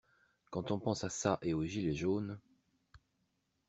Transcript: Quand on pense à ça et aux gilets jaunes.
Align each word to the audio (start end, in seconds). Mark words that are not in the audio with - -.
Quand 0.49 0.71
on 0.71 0.79
pense 0.79 1.03
à 1.03 1.11
ça 1.11 1.37
et 1.43 1.53
aux 1.53 1.63
gilets 1.63 1.93
jaunes. 1.93 2.39